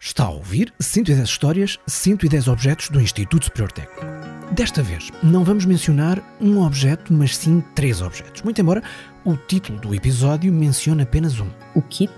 Está 0.00 0.26
a 0.26 0.30
ouvir 0.30 0.72
110 0.78 1.28
histórias, 1.28 1.78
110 1.88 2.46
objetos 2.46 2.88
do 2.88 3.00
Instituto 3.00 3.46
Superior 3.46 3.72
Técnico. 3.72 4.06
Desta 4.52 4.80
vez, 4.80 5.10
não 5.24 5.42
vamos 5.44 5.64
mencionar 5.64 6.22
um 6.40 6.62
objeto, 6.62 7.12
mas 7.12 7.36
sim 7.36 7.62
três 7.74 8.00
objetos. 8.00 8.42
Muito 8.42 8.60
embora 8.60 8.80
o 9.24 9.36
título 9.36 9.80
do 9.80 9.92
episódio 9.92 10.52
mencione 10.52 11.02
apenas 11.02 11.40
um. 11.40 11.48
O 11.74 11.82
kit 11.82 12.12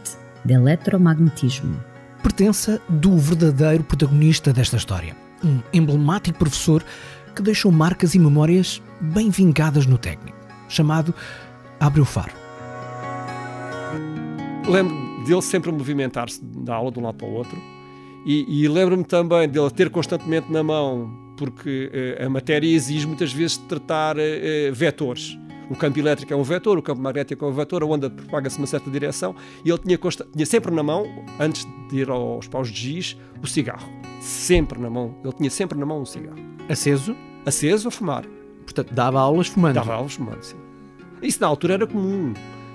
de 0.44 0.52
eletromagnetismo. 0.52 1.82
Pertença 2.22 2.80
do 2.86 3.16
verdadeiro 3.16 3.82
protagonista 3.82 4.52
desta 4.52 4.76
história. 4.76 5.16
Um 5.42 5.60
emblemático 5.72 6.38
professor 6.38 6.84
que 7.34 7.40
deixou 7.40 7.72
marcas 7.72 8.14
e 8.14 8.18
memórias 8.18 8.82
bem 9.00 9.30
vingadas 9.30 9.86
no 9.86 9.96
técnico, 9.96 10.36
chamado 10.68 11.14
Abre 11.80 12.02
o 12.02 12.04
Faro. 12.04 12.34
Lembro 14.68 15.09
dele 15.24 15.42
sempre 15.42 15.70
a 15.70 15.72
movimentar-se 15.72 16.44
da 16.44 16.74
aula 16.74 16.90
de 16.90 16.98
um 16.98 17.02
lado 17.02 17.16
para 17.16 17.26
o 17.26 17.32
outro 17.32 17.58
e, 18.24 18.64
e 18.64 18.68
lembro-me 18.68 19.04
também 19.04 19.48
dele 19.48 19.70
ter 19.70 19.90
constantemente 19.90 20.52
na 20.52 20.62
mão, 20.62 21.10
porque 21.36 21.90
eh, 21.92 22.24
a 22.24 22.28
matéria 22.28 22.66
exige 22.66 23.06
muitas 23.06 23.32
vezes 23.32 23.56
tratar 23.56 24.16
eh, 24.18 24.70
vetores. 24.72 25.38
O 25.70 25.76
campo 25.76 25.98
elétrico 25.98 26.32
é 26.32 26.36
um 26.36 26.42
vetor, 26.42 26.76
o 26.76 26.82
campo 26.82 27.00
magnético 27.00 27.44
é 27.44 27.48
um 27.48 27.52
vetor, 27.52 27.82
a 27.82 27.86
onda 27.86 28.10
propaga-se 28.10 28.58
numa 28.58 28.66
certa 28.66 28.90
direção 28.90 29.34
e 29.64 29.70
ele 29.70 29.78
tinha, 29.78 29.96
tinha, 29.96 30.46
sempre 30.46 30.74
na 30.74 30.82
mão, 30.82 31.06
antes 31.38 31.66
de 31.88 32.00
ir 32.00 32.10
aos 32.10 32.48
paus 32.48 32.70
de 32.70 32.78
giz, 32.78 33.16
o 33.42 33.46
cigarro. 33.46 33.88
Sempre 34.20 34.78
na 34.80 34.90
mão. 34.90 35.14
Ele 35.24 35.32
tinha 35.32 35.48
sempre 35.48 35.78
na 35.78 35.86
mão 35.86 36.02
um 36.02 36.04
cigarro. 36.04 36.36
Aceso? 36.68 37.16
Aceso 37.46 37.88
a 37.88 37.90
fumar. 37.90 38.24
Portanto, 38.64 38.92
dava 38.92 39.20
aulas 39.20 39.46
fumando. 39.46 39.76
Dava 39.76 39.94
aulas 39.94 40.14
fumando, 40.14 40.42
sim. 40.42 40.56
Isso 41.22 41.40
na 41.40 41.46
altura 41.46 41.74
era 41.74 41.86
comum. 41.86 42.34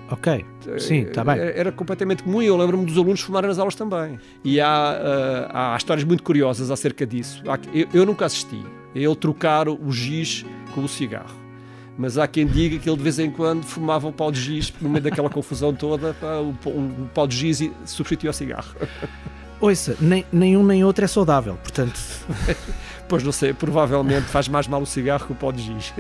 Ok, 0.10 0.46
sim, 0.78 1.02
está 1.02 1.24
bem. 1.24 1.36
Era, 1.36 1.52
era, 1.52 1.72
completamente 1.72 2.24
comum 2.24 2.42
e 2.42 2.46
eu 2.46 2.56
lembro-me 2.56 2.86
dos 2.86 2.98
alunos 2.98 3.22
fumarem 3.22 3.48
nas 3.48 3.58
aulas 3.58 3.74
também. 3.74 4.20
E 4.44 4.62
há, 4.62 4.68
uh, 4.68 5.52
há 5.52 5.78
histórias 5.78 6.04
muito 6.04 6.22
curiosas 6.22 6.70
acerca 6.70 7.08
disso. 7.08 7.42
Eu, 7.74 7.88
eu 7.92 8.06
nunca 8.06 8.26
assisti 8.26 8.64
a 8.94 9.00
ele 9.00 9.16
trocar 9.16 9.68
o 9.68 9.92
giz 9.92 10.46
com 10.74 10.84
o 10.84 10.88
cigarro. 10.88 11.46
Mas 11.98 12.18
há 12.18 12.28
quem 12.28 12.46
diga 12.46 12.78
que 12.78 12.90
ele 12.90 12.98
de 12.98 13.04
vez 13.04 13.20
em 13.20 13.32
quando 13.32 13.64
fumava 13.64 14.08
um 14.08 14.12
pau 14.12 14.32
de 14.32 14.40
giz 14.40 14.74
no 14.82 14.90
meio 14.90 15.04
daquela 15.04 15.30
confusão 15.32 15.74
toda, 15.74 16.16
o, 16.42 16.70
um, 16.70 17.08
pau 17.14 17.26
de 17.26 17.36
giz 17.36 17.72
substituía 17.86 18.30
o 18.30 18.34
cigarro. 18.34 18.76
Ouça, 19.60 19.96
nem, 20.02 20.26
nem 20.32 20.58
um 20.58 20.64
nem 20.64 20.84
outro 20.84 21.06
é 21.06 21.08
saudável, 21.08 21.56
portanto. 21.56 22.00
pois 23.08 23.24
não 23.24 23.32
sei, 23.32 23.54
provavelmente 23.54 24.26
faz 24.26 24.48
mais 24.48 24.68
mal 24.68 24.82
o 24.82 24.86
cigarro 24.86 25.26
que 25.26 25.32
o 25.32 25.36
pó 25.36 25.52
de 25.52 25.62
giz. 25.62 25.94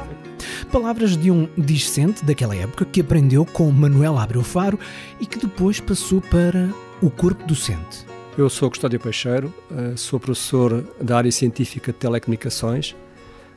Palavras 0.72 1.16
de 1.16 1.30
um 1.30 1.48
discente 1.56 2.24
daquela 2.24 2.56
época 2.56 2.84
que 2.84 3.00
aprendeu 3.00 3.44
com 3.44 3.70
Manuel 3.70 4.18
Abreu 4.18 4.42
Faro 4.42 4.78
e 5.20 5.26
que 5.26 5.38
depois 5.38 5.78
passou 5.78 6.20
para 6.20 6.70
o 7.02 7.10
corpo 7.10 7.44
docente. 7.46 8.06
Eu 8.36 8.50
sou 8.50 8.68
Custódio 8.70 9.00
Peixeiro, 9.00 9.52
eh, 9.70 9.96
sou 9.96 10.20
professor 10.20 10.84
da 11.00 11.16
área 11.16 11.32
científica 11.32 11.92
de 11.92 11.98
telecomunicações 11.98 12.94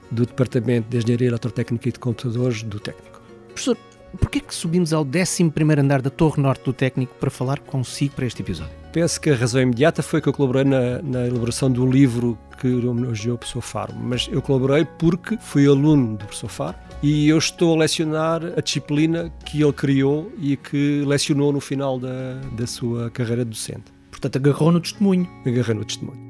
do 0.09 0.25
Departamento 0.25 0.87
de 0.89 0.97
Engenharia 0.97 1.27
Eletrotécnica 1.27 1.89
e 1.89 1.91
de 1.91 1.99
Computadores 1.99 2.63
do 2.63 2.79
Técnico. 2.79 3.21
Professor, 3.47 3.77
porquê 4.17 4.39
que 4.39 4.55
subimos 4.55 4.93
ao 4.93 5.03
11 5.03 5.51
andar 5.79 6.01
da 6.01 6.09
Torre 6.09 6.41
Norte 6.41 6.63
do 6.63 6.73
Técnico 6.73 7.13
para 7.15 7.29
falar 7.29 7.59
consigo 7.59 8.15
para 8.15 8.25
este 8.25 8.41
episódio? 8.41 8.78
Penso 8.91 9.21
que 9.21 9.29
a 9.29 9.35
razão 9.35 9.61
imediata 9.61 10.01
foi 10.01 10.19
que 10.19 10.27
eu 10.27 10.33
colaborei 10.33 10.63
na, 10.63 11.01
na 11.03 11.27
elaboração 11.27 11.71
do 11.71 11.85
livro 11.85 12.37
que 12.59 12.67
homenageou 12.67 13.35
o 13.35 13.37
professor 13.37 13.61
Faro, 13.61 13.93
mas 13.95 14.27
eu 14.31 14.41
colaborei 14.41 14.83
porque 14.83 15.37
fui 15.37 15.67
aluno 15.67 16.17
do 16.17 16.25
professor 16.25 16.49
Faro 16.49 16.75
e 17.01 17.29
eu 17.29 17.37
estou 17.37 17.75
a 17.75 17.77
lecionar 17.77 18.41
a 18.57 18.61
disciplina 18.61 19.31
que 19.45 19.61
ele 19.61 19.71
criou 19.71 20.31
e 20.37 20.57
que 20.57 21.03
lecionou 21.05 21.53
no 21.53 21.61
final 21.61 21.99
da, 21.99 22.41
da 22.57 22.67
sua 22.67 23.09
carreira 23.11 23.45
docente. 23.45 23.85
Portanto, 24.09 24.35
agarrou 24.37 24.71
no 24.71 24.81
testemunho. 24.81 25.27
Agarrou 25.45 25.75
no 25.75 25.85
testemunho. 25.85 26.29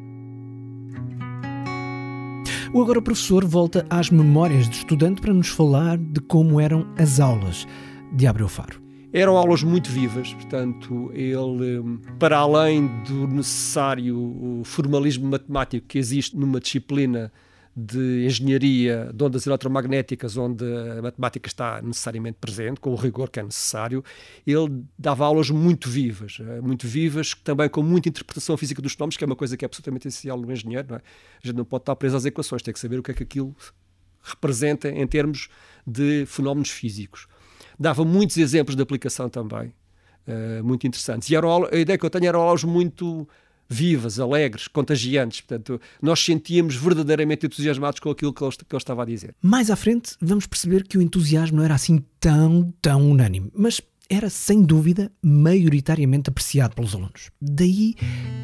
O 2.71 2.81
agora 2.83 3.01
professor 3.01 3.43
volta 3.45 3.85
às 3.89 4.11
memórias 4.11 4.69
de 4.69 4.75
estudante 4.75 5.21
para 5.21 5.33
nos 5.33 5.47
falar 5.47 5.97
de 5.97 6.19
como 6.19 6.59
eram 6.59 6.85
as 6.97 7.19
aulas 7.19 7.65
de 8.11 8.27
Abreu 8.27 8.47
Faro. 8.47 8.88
Eram 9.11 9.35
aulas 9.35 9.63
muito 9.63 9.89
vivas, 9.89 10.31
portanto, 10.33 11.11
ele, 11.13 11.99
para 12.19 12.37
além 12.37 12.87
do 13.03 13.27
necessário 13.27 14.61
formalismo 14.63 15.27
matemático 15.27 15.87
que 15.87 15.97
existe 15.97 16.37
numa 16.37 16.59
disciplina 16.59 17.31
de 17.75 18.25
engenharia 18.25 19.09
de 19.11 19.23
ondas 19.23 19.47
eletromagnéticas, 19.47 20.37
onde 20.37 20.63
a 20.63 21.01
matemática 21.01 21.47
está 21.47 21.81
necessariamente 21.81 22.37
presente, 22.39 22.79
com 22.79 22.91
o 22.91 22.95
rigor 22.95 23.31
que 23.31 23.39
é 23.39 23.43
necessário, 23.43 24.03
ele 24.45 24.83
dava 24.97 25.25
aulas 25.25 25.49
muito 25.49 25.89
vivas, 25.89 26.37
eh, 26.39 26.61
muito 26.61 26.87
vivas, 26.87 27.33
também 27.33 27.67
com 27.67 27.81
muita 27.81 28.09
interpretação 28.09 28.55
física 28.57 28.79
dos 28.81 28.93
fenómenos, 28.93 29.17
que 29.17 29.23
é 29.23 29.27
uma 29.27 29.35
coisa 29.35 29.57
que 29.57 29.63
é 29.63 29.67
absolutamente 29.67 30.07
essencial 30.07 30.39
no 30.39 30.51
engenheiro. 30.51 30.87
Não 30.89 30.97
é? 30.97 31.01
A 31.43 31.47
gente 31.47 31.55
não 31.55 31.65
pode 31.65 31.83
estar 31.83 31.95
preso 31.95 32.15
às 32.17 32.25
equações, 32.25 32.61
tem 32.61 32.73
que 32.73 32.79
saber 32.79 32.99
o 32.99 33.03
que 33.03 33.11
é 33.11 33.13
que 33.13 33.23
aquilo 33.23 33.55
representa 34.21 34.89
em 34.89 35.07
termos 35.07 35.49
de 35.87 36.25
fenómenos 36.27 36.69
físicos. 36.69 37.27
Dava 37.79 38.03
muitos 38.03 38.37
exemplos 38.37 38.75
de 38.75 38.81
aplicação 38.81 39.29
também, 39.29 39.73
uh, 40.27 40.63
muito 40.63 40.85
interessantes. 40.85 41.29
E 41.29 41.35
era, 41.35 41.47
a 41.47 41.77
ideia 41.77 41.97
que 41.97 42.05
eu 42.05 42.09
tenho 42.09 42.25
eram 42.25 42.41
aulas 42.41 42.63
muito 42.63 43.27
vivas, 43.69 44.19
alegres, 44.19 44.67
contagiantes. 44.67 45.41
Portanto, 45.41 45.79
nós 46.01 46.19
sentíamos 46.19 46.75
verdadeiramente 46.75 47.45
entusiasmados 47.45 47.99
com 47.99 48.09
aquilo 48.09 48.33
que 48.33 48.43
ele, 48.43 48.51
que 48.51 48.75
ele 48.75 48.77
estava 48.77 49.03
a 49.03 49.05
dizer. 49.05 49.35
Mais 49.41 49.69
à 49.69 49.75
frente, 49.75 50.15
vamos 50.19 50.47
perceber 50.47 50.87
que 50.87 50.97
o 50.97 51.01
entusiasmo 51.01 51.57
não 51.57 51.63
era 51.63 51.75
assim 51.75 52.03
tão, 52.19 52.73
tão 52.81 53.09
unânime, 53.09 53.51
mas 53.53 53.79
era 54.09 54.29
sem 54.29 54.63
dúvida 54.63 55.11
maioritariamente 55.21 56.29
apreciado 56.29 56.75
pelos 56.75 56.95
alunos. 56.95 57.29
Daí 57.39 57.95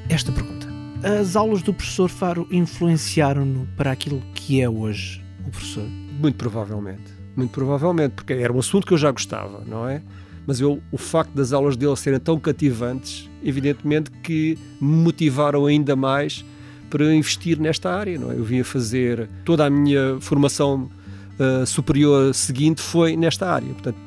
esta 0.08 0.32
pergunta. 0.32 0.68
As 1.04 1.36
aulas 1.36 1.62
do 1.62 1.74
professor 1.74 2.10
Faro 2.10 2.48
influenciaram-no 2.52 3.68
para 3.76 3.92
aquilo 3.92 4.22
que 4.34 4.62
é 4.62 4.70
hoje 4.70 5.24
o 5.46 5.50
professor? 5.50 5.88
Muito 6.20 6.38
provavelmente. 6.38 7.15
Muito 7.36 7.52
provavelmente, 7.52 8.14
porque 8.14 8.34
era 8.34 8.52
um 8.52 8.60
assunto 8.60 8.88
que 8.88 8.94
eu 8.94 8.98
já 8.98 9.12
gostava, 9.12 9.64
não 9.68 9.88
é? 9.88 10.02
mas 10.46 10.62
eu, 10.62 10.82
o 10.92 10.98
facto 10.98 11.32
das 11.34 11.52
aulas 11.52 11.76
dele 11.76 11.96
serem 11.96 12.20
tão 12.20 12.40
cativantes, 12.40 13.30
evidentemente 13.44 14.12
que 14.24 14.58
me 14.80 14.96
motivaram 14.96 15.66
ainda 15.66 15.96
mais 15.96 16.46
para 16.90 17.14
investir 17.14 17.60
nesta 17.60 17.92
área. 17.92 18.18
Não 18.20 18.32
é? 18.32 18.36
Eu 18.36 18.44
vim 18.44 18.60
a 18.60 18.64
fazer 18.64 19.28
toda 19.44 19.66
a 19.66 19.70
minha 19.70 20.18
formação 20.20 20.90
uh, 21.40 21.66
superior 21.66 22.34
seguinte 22.34 22.82
foi 22.82 23.16
nesta 23.18 23.50
área. 23.50 23.68
Portanto, 23.70 23.98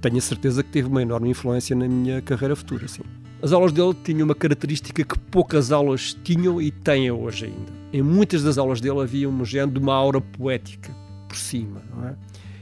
tenho 0.00 0.18
a 0.18 0.20
certeza 0.20 0.62
que 0.62 0.70
teve 0.70 0.88
uma 0.88 1.00
enorme 1.00 1.30
influência 1.30 1.74
na 1.74 1.88
minha 1.88 2.20
carreira 2.20 2.54
futura. 2.54 2.86
Sim. 2.86 3.02
As 3.42 3.52
aulas 3.52 3.72
dele 3.72 3.94
tinham 4.04 4.24
uma 4.24 4.34
característica 4.34 5.02
que 5.02 5.18
poucas 5.18 5.72
aulas 5.72 6.16
tinham 6.22 6.60
e 6.60 6.70
têm 6.70 7.10
hoje 7.10 7.46
ainda. 7.46 7.72
Em 7.92 8.02
muitas 8.02 8.42
das 8.42 8.58
aulas 8.58 8.80
dele 8.80 9.00
havia 9.00 9.28
um 9.28 9.44
género 9.44 9.72
de 9.72 9.78
uma 9.78 9.94
aura 9.94 10.20
poética 10.20 11.03
por 11.34 11.38
cima, 11.38 11.82
é? 12.04 12.14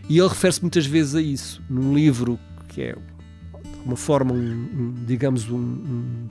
E 0.09 0.19
ele 0.19 0.29
refere-se 0.29 0.63
muitas 0.63 0.87
vezes 0.87 1.15
a 1.15 1.21
isso. 1.21 1.63
Num 1.69 1.95
livro 1.95 2.39
que 2.69 2.83
é 2.83 2.97
uma 3.85 3.97
forma, 3.97 4.33
um, 4.33 4.39
um, 4.39 4.95
digamos, 5.07 5.49
um, 5.51 6.29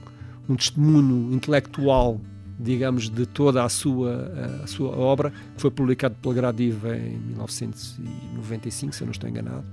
um, 0.50 0.56
testemunho 0.56 1.34
intelectual, 1.34 2.19
digamos, 2.59 3.09
de 3.09 3.25
toda 3.25 3.63
a 3.63 3.69
sua, 3.69 4.31
a 4.63 4.68
sua 4.68 4.90
obra, 4.90 5.31
que 5.56 5.62
foi 5.62 5.72
publicado 5.72 6.16
pela 6.16 6.34
Gradiva 6.34 6.97
em 6.97 7.18
1995, 7.18 8.94
se 8.94 9.03
eu 9.03 9.06
não 9.06 9.12
estou 9.12 9.29
enganado, 9.29 9.66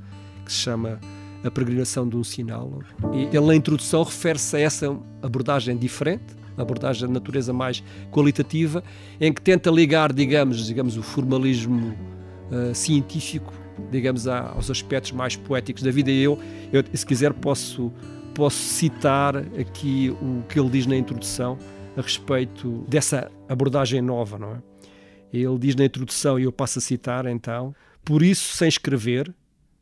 que 0.45 0.53
se 0.53 0.59
chama 0.59 1.01
A 1.43 1.51
Peregrinação 1.51 2.09
de 2.09 2.17
um 2.17 2.25
Sinal. 2.25 2.81
E 3.15 3.35
ele, 3.35 3.47
na 3.47 3.55
introdução, 3.55 4.03
refere-se 4.03 4.57
a 4.57 4.61
essa 4.61 4.97
abordagem 5.23 5.77
diferente, 5.77 6.37
abordagem 6.57 7.07
de 7.07 7.15
natureza 7.15 7.53
mais 7.53 7.83
qualitativa, 8.11 8.83
em 9.21 9.33
que 9.33 9.41
tenta 9.41 9.71
ligar, 9.71 10.13
digamos, 10.13 10.67
digamos 10.67 10.97
o 10.97 11.03
formalismo 11.03 11.97
uh, 12.51 12.75
científico 12.75 13.53
digamos, 13.91 14.27
aos 14.27 14.71
aspectos 14.71 15.13
mais 15.13 15.37
poéticos 15.37 15.83
da 15.83 15.91
vida. 15.91 16.11
E 16.11 16.23
eu, 16.23 16.39
eu, 16.73 16.85
se 16.93 17.07
quiser, 17.07 17.33
posso, 17.33 17.93
posso 18.35 18.57
citar 18.57 19.37
aqui 19.37 20.11
o 20.21 20.43
que 20.49 20.59
ele 20.59 20.71
diz 20.71 20.87
na 20.87 20.97
introdução 20.97 21.59
a 21.97 22.01
respeito 22.01 22.85
dessa 22.89 23.31
abordagem 23.49 24.01
nova, 24.01 24.39
não 24.39 24.53
é? 24.55 24.63
Ele 25.33 25.59
diz 25.59 25.75
na 25.75 25.85
introdução, 25.85 26.39
e 26.39 26.45
eu 26.45 26.53
passo 26.53 26.79
a 26.79 26.83
citar 26.83 27.27
então: 27.27 27.75
Por 28.05 28.23
isso, 28.23 28.57
sem 28.57 28.69
escrever, 28.69 29.35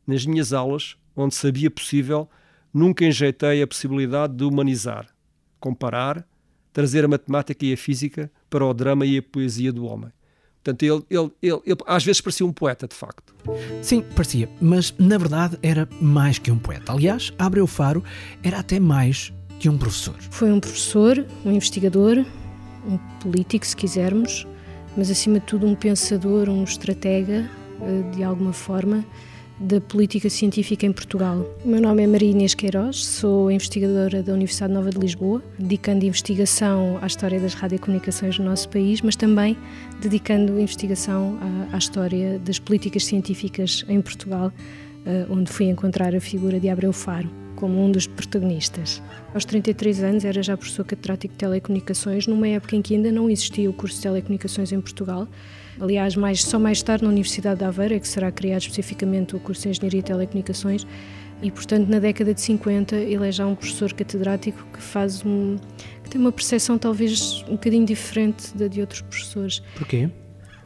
nas 0.05 0.25
minhas 0.25 0.51
aulas, 0.51 0.97
onde 1.15 1.35
sabia 1.35 1.71
possível, 1.71 2.29
nunca 2.73 3.05
enjeitei 3.05 3.61
a 3.61 3.67
possibilidade 3.67 4.35
de 4.35 4.43
humanizar, 4.43 5.07
comparar, 5.59 6.27
trazer 6.73 7.05
a 7.05 7.07
matemática 7.07 7.65
e 7.65 7.73
a 7.73 7.77
física 7.77 8.29
para 8.49 8.65
o 8.65 8.73
drama 8.73 9.05
e 9.05 9.17
a 9.17 9.23
poesia 9.23 9.71
do 9.71 9.85
homem. 9.85 10.11
Portanto, 10.67 10.83
ele, 10.83 11.03
ele, 11.09 11.31
ele, 11.41 11.61
ele, 11.65 11.77
às 11.85 12.03
vezes 12.03 12.19
parecia 12.19 12.45
um 12.45 12.51
poeta, 12.51 12.87
de 12.87 12.95
facto. 12.95 13.33
Sim, 13.81 14.01
parecia, 14.01 14.49
mas 14.59 14.93
na 14.99 15.17
verdade 15.17 15.57
era 15.63 15.87
mais 16.01 16.37
que 16.37 16.51
um 16.51 16.59
poeta. 16.59 16.91
Aliás, 16.91 17.31
Abreu 17.39 17.65
Faro 17.65 18.03
era 18.43 18.59
até 18.59 18.77
mais 18.77 19.31
que 19.59 19.69
um 19.69 19.77
professor. 19.77 20.15
Foi 20.29 20.51
um 20.51 20.59
professor, 20.59 21.25
um 21.45 21.51
investigador, 21.53 22.25
um 22.85 22.97
político, 23.21 23.65
se 23.65 23.77
quisermos, 23.77 24.45
mas 24.97 25.09
acima 25.09 25.39
de 25.39 25.45
tudo 25.45 25.65
um 25.65 25.73
pensador, 25.73 26.49
um 26.49 26.65
estratega, 26.65 27.49
eh, 27.81 28.11
de 28.13 28.23
alguma 28.23 28.51
forma, 28.51 29.05
da 29.59 29.81
política 29.81 30.29
científica 30.29 30.85
em 30.85 30.91
Portugal. 30.91 31.45
O 31.65 31.67
meu 31.67 31.81
nome 31.81 32.03
é 32.03 32.07
Maria 32.07 32.29
Inês 32.29 32.53
Queiroz, 32.53 33.05
sou 33.05 33.49
investigadora 33.49 34.21
da 34.21 34.33
Universidade 34.33 34.73
Nova 34.73 34.89
de 34.91 34.99
Lisboa, 34.99 35.41
dedicando 35.57 36.05
investigação 36.05 36.99
à 37.01 37.07
história 37.07 37.39
das 37.39 37.53
radiocomunicações 37.53 38.37
no 38.37 38.45
nosso 38.45 38.69
país, 38.69 39.01
mas 39.01 39.15
também 39.15 39.57
dedicando 40.01 40.59
investigação 40.59 41.39
à, 41.71 41.75
à 41.75 41.77
história 41.77 42.37
das 42.39 42.59
políticas 42.59 43.05
científicas 43.05 43.83
em 43.89 43.99
Portugal, 43.99 44.51
eh, 45.05 45.25
onde 45.29 45.51
fui 45.51 45.67
encontrar 45.67 46.15
a 46.15 46.19
figura 46.19 46.59
de 46.59 46.69
Abreu 46.69 46.93
Faro 46.93 47.29
como 47.55 47.83
um 47.83 47.91
dos 47.91 48.05
protagonistas. 48.05 49.01
Aos 49.33 49.43
33 49.43 50.03
anos 50.03 50.23
era 50.23 50.43
já 50.43 50.55
professor 50.55 50.85
catedrático 50.85 51.33
de 51.33 51.39
telecomunicações, 51.39 52.27
numa 52.27 52.47
época 52.47 52.75
em 52.75 52.81
que 52.81 52.93
ainda 52.93 53.11
não 53.11 53.29
existia 53.29 53.69
o 53.69 53.73
curso 53.73 53.95
de 53.95 54.03
telecomunicações 54.03 54.71
em 54.71 54.79
Portugal. 54.79 55.27
Aliás, 55.79 56.15
mais, 56.15 56.43
só 56.43 56.57
mais 56.57 56.81
tarde 56.81 57.03
na 57.03 57.09
Universidade 57.09 57.59
de 57.59 57.65
Aveiro 57.65 57.99
que 57.99 58.07
será 58.07 58.31
criado 58.31 58.61
especificamente 58.61 59.35
o 59.35 59.39
curso 59.39 59.63
de 59.63 59.69
Engenharia 59.69 59.99
e 59.99 60.03
Telecomunicações 60.03 60.87
e, 61.41 61.51
portanto, 61.51 61.87
na 61.87 61.99
década 61.99 62.33
de 62.33 62.41
50 62.41 62.95
ele 62.95 63.27
é 63.27 63.31
já 63.31 63.45
um 63.45 63.55
professor 63.55 63.93
catedrático 63.93 64.65
que 64.73 64.81
faz 64.81 65.23
um, 65.23 65.57
que 66.03 66.09
tem 66.09 66.19
uma 66.19 66.31
percepção 66.31 66.77
talvez 66.77 67.43
um 67.47 67.51
bocadinho 67.51 67.85
diferente 67.85 68.57
da 68.57 68.67
de 68.67 68.81
outros 68.81 69.01
professores. 69.01 69.61
Porquê? 69.75 70.09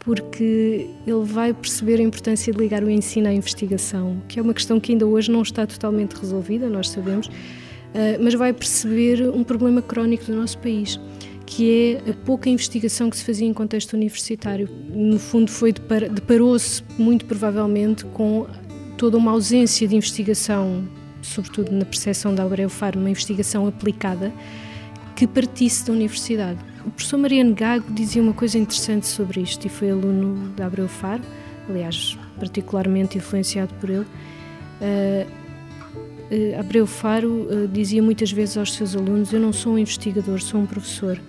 porque 0.04 0.88
ele 1.06 1.24
vai 1.24 1.54
perceber 1.54 2.00
a 2.00 2.04
importância 2.04 2.52
de 2.52 2.58
ligar 2.58 2.84
o 2.84 2.90
ensino 2.90 3.28
à 3.28 3.34
investigação, 3.34 4.22
que 4.28 4.40
é 4.40 4.42
uma 4.42 4.54
questão 4.54 4.80
que 4.80 4.92
ainda 4.92 5.06
hoje 5.06 5.31
não 5.31 5.42
está 5.42 5.66
totalmente 5.68 6.13
resolvida, 6.13 6.68
nós 6.68 6.90
sabemos, 6.90 7.30
eh, 7.94 8.18
mas 8.19 8.34
vai 8.34 8.52
perceber 8.52 9.30
um 9.30 9.44
problema 9.44 9.81
crónico 9.81 10.25
do 10.25 10.36
nosso 10.36 10.58
país, 10.58 11.00
que 11.51 12.00
é 12.06 12.12
a 12.12 12.13
pouca 12.13 12.50
investigação 12.50 13.09
que 13.09 13.18
se 13.18 13.25
fazia 13.25 13.45
em 13.45 13.53
contexto 13.53 13.92
universitário. 13.94 14.69
No 14.89 15.19
fundo, 15.19 15.51
foi 15.51 15.74
deparou-se 15.74 16.81
muito 16.98 17.25
provavelmente 17.25 18.06
com 18.06 18.48
toda 18.98 19.18
uma 19.18 19.31
ausência 19.31 19.86
de 19.86 19.94
investigação, 19.94 20.88
sobretudo 21.21 21.69
na 21.74 21.83
percepção 21.83 22.33
da 22.33 22.44
Abreu 22.44 22.69
Faro, 22.69 22.98
uma 23.01 23.09
investigação 23.09 23.68
aplicada 23.68 24.31
que 25.13 25.27
partisse 25.27 25.86
da 25.86 25.92
universidade. 25.92 26.57
O 26.86 26.92
professor 26.92 27.18
Mariano 27.18 27.53
Gago 27.53 27.92
dizia 27.92 28.21
uma 28.21 28.33
coisa 28.33 28.57
interessante 28.57 29.06
sobre 29.06 29.42
isto 29.42 29.65
e 29.65 29.69
foi 29.69 29.92
aluno 29.92 30.53
de 30.56 30.63
Abreu 30.63 30.88
Faro, 30.88 31.21
aliás, 31.68 32.18
particularmente 32.39 33.18
influenciado 33.18 33.74
por 33.74 33.89
ele. 33.89 34.07
Uh, 34.80 35.42
Abreu 36.57 36.88
Faro 36.88 37.45
uh, 37.51 37.68
dizia 37.68 38.01
muitas 38.01 38.31
vezes 38.31 38.56
aos 38.56 38.74
seus 38.74 38.95
alunos: 38.95 39.33
Eu 39.33 39.39
não 39.42 39.51
sou 39.51 39.74
um 39.74 39.77
investigador, 39.77 40.42
sou 40.42 40.62
um 40.62 40.65
professor, 40.65 41.19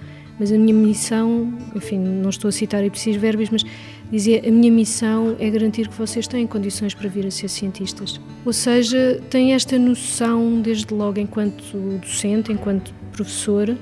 mas 0.42 0.50
a 0.50 0.58
minha 0.58 0.74
missão, 0.74 1.56
enfim, 1.72 2.00
não 2.00 2.28
estou 2.28 2.48
a 2.48 2.52
citar 2.52 2.82
precisos 2.90 3.22
verbos, 3.22 3.48
mas 3.48 3.64
dizia: 4.10 4.42
A 4.44 4.50
minha 4.50 4.72
missão 4.72 5.36
é 5.38 5.48
garantir 5.48 5.86
que 5.86 5.96
vocês 5.96 6.26
têm 6.26 6.48
condições 6.48 6.94
para 6.94 7.08
vir 7.08 7.24
a 7.24 7.30
ser 7.30 7.46
cientistas. 7.46 8.20
Ou 8.44 8.52
seja, 8.52 9.22
tem 9.30 9.54
esta 9.54 9.78
noção, 9.78 10.60
desde 10.60 10.92
logo, 10.92 11.20
enquanto 11.20 11.78
docente, 12.00 12.50
enquanto 12.50 12.92
professor, 13.12 13.78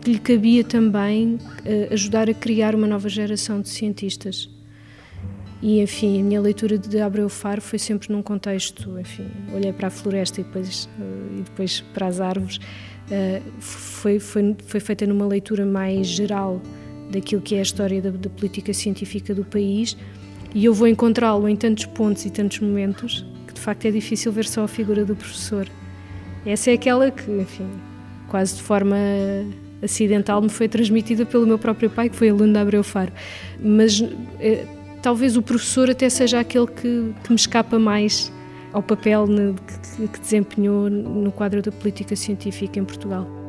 que 0.00 0.12
lhe 0.12 0.18
cabia 0.18 0.64
também 0.64 1.34
uh, 1.34 1.92
ajudar 1.92 2.30
a 2.30 2.32
criar 2.32 2.74
uma 2.74 2.86
nova 2.86 3.10
geração 3.10 3.60
de 3.60 3.68
cientistas. 3.68 4.48
E, 5.62 5.80
enfim, 5.80 6.20
a 6.20 6.24
minha 6.24 6.40
leitura 6.40 6.76
de 6.76 7.00
Abreu 7.00 7.28
Faro 7.28 7.60
foi 7.60 7.78
sempre 7.78 8.12
num 8.12 8.20
contexto, 8.20 8.98
enfim, 8.98 9.28
olhei 9.54 9.72
para 9.72 9.86
a 9.86 9.90
floresta 9.90 10.40
e 10.40 10.44
depois, 10.44 10.88
uh, 10.98 11.38
e 11.38 11.42
depois 11.42 11.80
para 11.94 12.08
as 12.08 12.20
árvores, 12.20 12.56
uh, 12.56 13.60
foi, 13.60 14.18
foi, 14.18 14.56
foi 14.66 14.80
feita 14.80 15.06
numa 15.06 15.24
leitura 15.24 15.64
mais 15.64 16.08
geral 16.08 16.60
daquilo 17.12 17.40
que 17.40 17.54
é 17.54 17.60
a 17.60 17.62
história 17.62 18.02
da, 18.02 18.10
da 18.10 18.28
política 18.28 18.74
científica 18.74 19.32
do 19.32 19.44
país 19.44 19.96
e 20.52 20.64
eu 20.64 20.74
vou 20.74 20.88
encontrá-lo 20.88 21.48
em 21.48 21.54
tantos 21.54 21.86
pontos 21.86 22.24
e 22.24 22.30
tantos 22.30 22.58
momentos 22.58 23.24
que 23.46 23.54
de 23.54 23.60
facto 23.60 23.84
é 23.86 23.90
difícil 23.92 24.32
ver 24.32 24.46
só 24.46 24.64
a 24.64 24.68
figura 24.68 25.04
do 25.04 25.14
professor. 25.14 25.68
Essa 26.44 26.72
é 26.72 26.74
aquela 26.74 27.08
que, 27.10 27.30
enfim, 27.30 27.68
quase 28.28 28.56
de 28.56 28.62
forma 28.62 28.96
acidental 29.80 30.42
me 30.42 30.48
foi 30.48 30.68
transmitida 30.68 31.24
pelo 31.24 31.46
meu 31.46 31.58
próprio 31.58 31.88
pai, 31.88 32.08
que 32.08 32.16
foi 32.16 32.30
aluno 32.30 32.52
da 32.52 32.60
Abreu 32.60 32.82
Faro. 32.82 33.12
Mas 33.60 34.02
eh, 34.40 34.66
talvez 35.02 35.36
o 35.36 35.42
professor 35.42 35.90
até 35.90 36.08
seja 36.08 36.40
aquele 36.40 36.66
que, 36.66 37.12
que 37.22 37.30
me 37.30 37.36
escapa 37.36 37.78
mais 37.78 38.32
ao 38.72 38.82
papel 38.82 39.26
que, 39.96 40.08
que 40.08 40.20
desempenhou 40.20 40.88
no 40.88 41.30
quadro 41.32 41.60
da 41.60 41.72
política 41.72 42.16
científica 42.16 42.78
em 42.78 42.84
Portugal. 42.84 43.41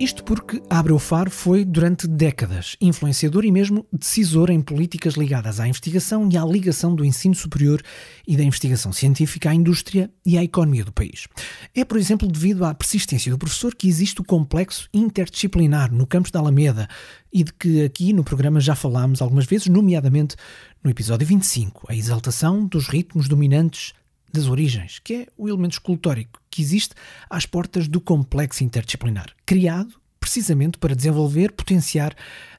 Isto 0.00 0.24
porque 0.24 0.62
Abreu 0.70 0.98
Faro 0.98 1.30
foi, 1.30 1.62
durante 1.62 2.08
décadas, 2.08 2.74
influenciador 2.80 3.44
e 3.44 3.52
mesmo 3.52 3.86
decisor 3.92 4.48
em 4.48 4.62
políticas 4.62 5.12
ligadas 5.12 5.60
à 5.60 5.68
investigação 5.68 6.26
e 6.32 6.38
à 6.38 6.42
ligação 6.42 6.94
do 6.94 7.04
ensino 7.04 7.34
superior 7.34 7.82
e 8.26 8.34
da 8.34 8.42
investigação 8.42 8.94
científica 8.94 9.50
à 9.50 9.54
indústria 9.54 10.10
e 10.24 10.38
à 10.38 10.42
economia 10.42 10.86
do 10.86 10.92
país. 10.92 11.28
É, 11.74 11.84
por 11.84 11.98
exemplo, 11.98 12.26
devido 12.26 12.64
à 12.64 12.72
persistência 12.72 13.30
do 13.30 13.36
professor 13.36 13.74
que 13.74 13.88
existe 13.88 14.22
o 14.22 14.24
complexo 14.24 14.88
interdisciplinar 14.94 15.92
no 15.92 16.06
campus 16.06 16.30
da 16.30 16.40
Alameda 16.40 16.88
e 17.30 17.44
de 17.44 17.52
que 17.52 17.84
aqui 17.84 18.14
no 18.14 18.24
programa 18.24 18.58
já 18.58 18.74
falámos 18.74 19.20
algumas 19.20 19.44
vezes, 19.44 19.66
nomeadamente 19.66 20.34
no 20.82 20.90
episódio 20.90 21.26
25, 21.26 21.84
a 21.90 21.94
exaltação 21.94 22.64
dos 22.64 22.88
ritmos 22.88 23.28
dominantes 23.28 23.92
das 24.32 24.46
origens, 24.46 24.98
que 24.98 25.14
é 25.14 25.26
o 25.36 25.48
elemento 25.48 25.72
escultórico 25.72 26.40
que 26.50 26.62
existe 26.62 26.94
às 27.28 27.46
portas 27.46 27.88
do 27.88 28.00
complexo 28.00 28.64
interdisciplinar, 28.64 29.34
criado 29.44 30.00
precisamente 30.18 30.78
para 30.78 30.94
desenvolver, 30.94 31.52
potenciar 31.52 32.14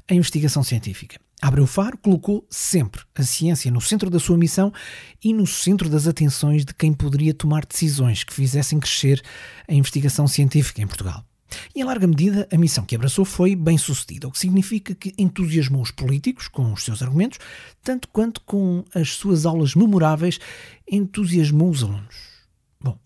a 0.10 0.14
investigação 0.14 0.64
científica. 0.64 1.20
Abreu 1.42 1.66
Faro 1.66 1.98
colocou 1.98 2.46
sempre 2.50 3.02
a 3.16 3.24
ciência 3.24 3.72
no 3.72 3.82
centro 3.82 4.10
da 4.10 4.20
sua 4.20 4.38
missão 4.38 4.72
e 5.24 5.34
no 5.34 5.48
centro 5.48 5.90
das 5.90 6.06
atenções 6.06 6.64
de 6.64 6.74
quem 6.74 6.94
poderia 6.94 7.34
tomar 7.34 7.66
decisões 7.66 8.24
que 8.24 8.34
fizessem 8.34 8.80
crescer 8.80 9.22
a 9.68 9.74
investigação 9.74 10.28
científica 10.28 10.82
em 10.82 10.88
Portugal. 10.88 11.26
E, 11.76 11.82
em 11.82 11.84
larga 11.84 12.08
medida, 12.08 12.48
a 12.52 12.58
missão 12.58 12.86
que 12.86 12.96
abraçou 12.96 13.26
foi 13.26 13.56
bem 13.56 13.78
sucedida, 13.78 14.28
o 14.28 14.32
que 14.32 14.40
significa 14.40 14.94
que 14.96 15.14
entusiasmou 15.18 15.82
os 15.82 15.92
políticos 15.92 16.48
com 16.48 16.72
os 16.74 16.84
seus 16.84 17.02
argumentos, 17.02 17.40
tanto 17.84 18.08
quanto 18.10 18.42
com 18.42 18.84
as 18.94 19.14
suas 19.14 19.46
aulas 19.46 19.76
memoráveis, 19.76 20.40
entusiasmou 20.90 21.70
os 21.70 21.84
alunos. 21.84 22.16
Bom, 22.80 22.98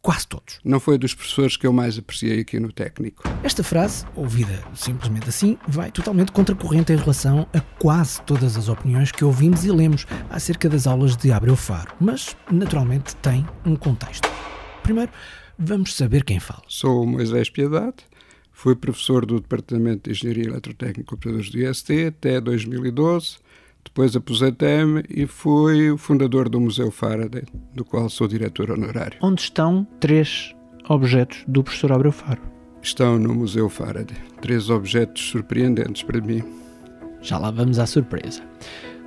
quase 0.00 0.26
todos. 0.26 0.60
Não 0.64 0.78
foi 0.78 0.98
dos 0.98 1.14
professores 1.14 1.56
que 1.56 1.66
eu 1.66 1.72
mais 1.72 1.98
apreciei 1.98 2.40
aqui 2.40 2.60
no 2.60 2.72
técnico. 2.72 3.22
Esta 3.42 3.62
frase, 3.62 4.04
ouvida 4.14 4.62
simplesmente 4.74 5.28
assim, 5.28 5.58
vai 5.66 5.90
totalmente 5.90 6.32
contracorrente 6.32 6.92
em 6.92 6.96
relação 6.96 7.48
a 7.52 7.60
quase 7.60 8.20
todas 8.22 8.56
as 8.56 8.68
opiniões 8.68 9.12
que 9.12 9.24
ouvimos 9.24 9.64
e 9.64 9.70
lemos 9.70 10.06
acerca 10.30 10.68
das 10.68 10.86
aulas 10.86 11.16
de 11.16 11.32
Abreu 11.32 11.56
Faro, 11.56 11.94
mas 12.00 12.36
naturalmente 12.50 13.14
tem 13.16 13.46
um 13.64 13.76
contexto. 13.76 14.28
Primeiro, 14.82 15.10
Vamos 15.58 15.94
saber 15.94 16.24
quem 16.24 16.40
fala. 16.40 16.62
Sou 16.68 17.02
o 17.02 17.06
Moisés 17.06 17.48
Piedade, 17.48 17.96
fui 18.50 18.74
professor 18.74 19.24
do 19.24 19.40
Departamento 19.40 20.04
de 20.04 20.10
Engenharia 20.10 20.48
Eletrotécnica 20.48 21.00
e 21.00 21.04
Computadores 21.04 21.50
do 21.50 21.58
IST 21.58 22.06
até 22.06 22.40
2012. 22.40 23.36
Depois 23.84 24.16
aposentei-me 24.16 25.04
e 25.08 25.26
fui 25.26 25.90
o 25.90 25.98
fundador 25.98 26.48
do 26.48 26.60
Museu 26.60 26.90
Faraday, 26.90 27.44
do 27.74 27.84
qual 27.84 28.08
sou 28.08 28.26
diretor 28.26 28.70
honorário. 28.70 29.18
Onde 29.22 29.42
estão 29.42 29.86
três 30.00 30.54
objetos 30.88 31.44
do 31.46 31.62
professor 31.62 31.92
Abreu 31.92 32.10
Faro? 32.10 32.40
Estão 32.82 33.18
no 33.18 33.34
Museu 33.34 33.68
Faraday. 33.68 34.16
Três 34.40 34.70
objetos 34.70 35.22
surpreendentes 35.28 36.02
para 36.02 36.20
mim. 36.20 36.42
Já 37.20 37.38
lá 37.38 37.50
vamos 37.50 37.78
à 37.78 37.86
surpresa. 37.86 38.42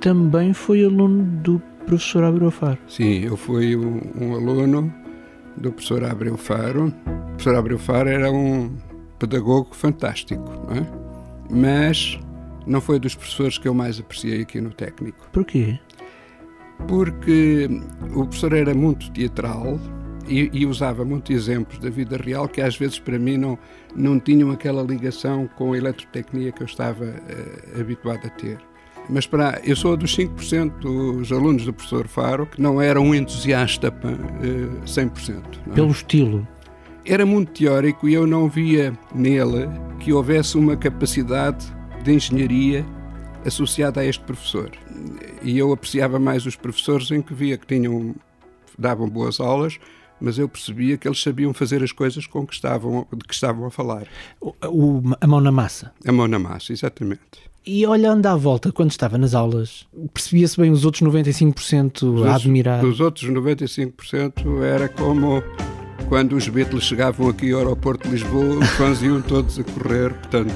Também 0.00 0.52
foi 0.52 0.84
aluno 0.84 1.24
do 1.42 1.60
professor 1.84 2.24
Abreu 2.24 2.50
Faro? 2.50 2.78
Sim, 2.86 3.24
eu 3.24 3.36
fui 3.36 3.76
um, 3.76 4.00
um 4.16 4.34
aluno 4.34 4.92
do 5.60 5.72
professor 5.72 6.04
Abreu 6.04 6.36
Faro. 6.36 6.86
O 6.86 7.28
professor 7.30 7.54
Abreu 7.56 7.78
Faro 7.78 8.08
era 8.08 8.30
um 8.30 8.76
pedagogo 9.18 9.74
fantástico, 9.74 10.44
não 10.68 10.76
é? 10.76 11.08
mas 11.50 12.18
não 12.66 12.80
foi 12.80 12.98
dos 12.98 13.14
professores 13.14 13.58
que 13.58 13.66
eu 13.66 13.74
mais 13.74 13.98
apreciei 13.98 14.42
aqui 14.42 14.60
no 14.60 14.70
técnico. 14.70 15.28
Porquê? 15.32 15.78
Porque 16.86 17.68
o 18.14 18.24
professor 18.24 18.52
era 18.52 18.74
muito 18.74 19.10
teatral 19.10 19.78
e, 20.28 20.50
e, 20.52 20.66
usava 20.66 21.04
muitos 21.04 21.34
exemplos 21.34 21.78
da 21.78 21.88
vida 21.88 22.16
real 22.16 22.46
que 22.46 22.60
às 22.60 22.76
vezes 22.76 22.98
para 22.98 23.18
mim 23.18 23.38
não, 23.38 23.58
não 23.96 24.20
tinham 24.20 24.50
aquela 24.50 24.82
ligação 24.82 25.48
com 25.56 25.72
a 25.72 25.78
eletrotecnia 25.78 26.52
que 26.52 26.62
eu 26.62 26.66
estava 26.66 27.04
uh, 27.04 27.80
habituado 27.80 28.26
a 28.26 28.30
ter. 28.30 28.58
Mas 29.08 29.26
para, 29.26 29.60
eu 29.64 29.74
sou 29.74 29.96
dos 29.96 30.14
5% 30.16 30.80
dos 30.80 31.32
alunos 31.32 31.64
do 31.64 31.72
professor 31.72 32.06
Faro 32.06 32.46
que 32.46 32.60
não 32.60 32.80
era 32.80 33.00
um 33.00 33.14
entusiasta 33.14 33.90
100%. 33.90 35.42
Não 35.66 35.72
é? 35.72 35.74
Pelo 35.74 35.90
estilo? 35.90 36.46
Era 37.04 37.24
muito 37.24 37.52
teórico 37.52 38.08
e 38.08 38.14
eu 38.14 38.26
não 38.26 38.48
via 38.48 38.92
nele 39.14 39.68
que 39.98 40.12
houvesse 40.12 40.58
uma 40.58 40.76
capacidade 40.76 41.66
de 42.04 42.12
engenharia 42.12 42.84
associada 43.46 44.00
a 44.00 44.04
este 44.04 44.22
professor. 44.24 44.70
E 45.42 45.56
eu 45.56 45.72
apreciava 45.72 46.18
mais 46.18 46.44
os 46.44 46.54
professores 46.54 47.10
em 47.10 47.22
que 47.22 47.32
via 47.32 47.56
que 47.56 47.66
tinham, 47.66 48.14
davam 48.78 49.08
boas 49.08 49.40
aulas, 49.40 49.78
mas 50.20 50.38
eu 50.38 50.48
percebia 50.48 50.98
que 50.98 51.08
eles 51.08 51.22
sabiam 51.22 51.54
fazer 51.54 51.82
as 51.82 51.92
coisas 51.92 52.26
com 52.26 52.46
que 52.46 52.54
estavam, 52.54 53.06
de 53.12 53.24
que 53.24 53.34
estavam 53.34 53.66
a 53.66 53.70
falar. 53.70 54.06
O, 54.40 55.02
a 55.20 55.26
mão 55.26 55.40
na 55.40 55.52
massa. 55.52 55.92
A 56.06 56.12
mão 56.12 56.28
na 56.28 56.38
massa, 56.38 56.72
exatamente. 56.72 57.48
E 57.70 57.86
olhando 57.86 58.24
à 58.24 58.34
volta, 58.34 58.72
quando 58.72 58.90
estava 58.90 59.18
nas 59.18 59.34
aulas, 59.34 59.86
percebia-se 60.14 60.58
bem 60.58 60.70
os 60.70 60.86
outros 60.86 61.02
95% 61.02 62.02
Os 62.02 62.24
a 62.24 62.34
admirar. 62.34 62.82
Os 62.82 62.98
outros 62.98 63.28
95% 63.30 64.62
era 64.62 64.88
como 64.88 65.42
quando 66.08 66.34
os 66.34 66.48
Beatles 66.48 66.84
chegavam 66.84 67.28
aqui 67.28 67.52
ao 67.52 67.58
aeroporto 67.58 68.08
de 68.08 68.14
Lisboa, 68.14 68.56
os 68.60 68.68
fãs 68.70 69.02
iam 69.02 69.20
todos 69.20 69.58
a 69.58 69.64
correr. 69.64 70.14
Portanto, 70.14 70.54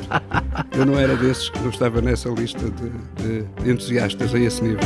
eu 0.74 0.86
não 0.86 0.98
era 0.98 1.14
desses 1.14 1.50
que 1.50 1.58
não 1.60 1.68
estava 1.68 2.00
nessa 2.00 2.30
lista 2.30 2.64
de, 2.70 3.44
de 3.62 3.70
entusiastas 3.70 4.34
a 4.34 4.38
esse 4.38 4.62
nível. 4.62 4.80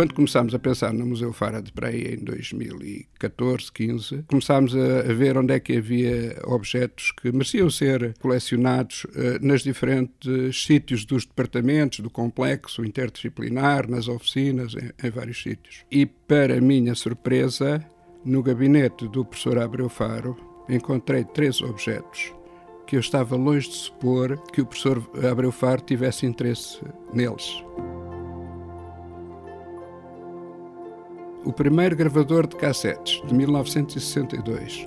Quando 0.00 0.14
começámos 0.14 0.54
a 0.54 0.58
pensar 0.58 0.94
no 0.94 1.04
Museu 1.04 1.30
Fara 1.30 1.60
de 1.60 1.70
Breia 1.70 2.14
em 2.14 2.24
2014, 2.24 3.70
15, 3.70 4.24
começámos 4.26 4.74
a, 4.74 5.00
a 5.00 5.12
ver 5.12 5.36
onde 5.36 5.52
é 5.52 5.60
que 5.60 5.76
havia 5.76 6.40
objetos 6.46 7.12
que 7.12 7.30
mereciam 7.30 7.68
ser 7.68 8.14
colecionados 8.18 9.06
eh, 9.14 9.38
nas 9.42 9.60
diferentes 9.60 10.64
sítios 10.64 11.04
dos 11.04 11.26
departamentos, 11.26 12.00
do 12.00 12.08
complexo 12.08 12.82
interdisciplinar, 12.82 13.90
nas 13.90 14.08
oficinas, 14.08 14.74
em, 14.74 15.06
em 15.06 15.10
vários 15.10 15.42
sítios. 15.42 15.84
E, 15.90 16.06
para 16.06 16.58
minha 16.62 16.94
surpresa, 16.94 17.84
no 18.24 18.42
gabinete 18.42 19.06
do 19.06 19.22
professor 19.22 19.58
Abreu 19.58 19.90
Faro, 19.90 20.34
encontrei 20.66 21.24
três 21.24 21.60
objetos 21.60 22.32
que 22.86 22.96
eu 22.96 23.00
estava 23.00 23.36
longe 23.36 23.68
de 23.68 23.74
supor 23.74 24.42
que 24.50 24.62
o 24.62 24.66
professor 24.66 25.06
Abreu 25.30 25.52
Faro 25.52 25.82
tivesse 25.82 26.24
interesse 26.24 26.80
neles. 27.12 27.62
O 31.44 31.52
primeiro 31.52 31.96
gravador 31.96 32.46
de 32.46 32.56
cassetes, 32.56 33.20
de 33.26 33.34
1962. 33.34 34.86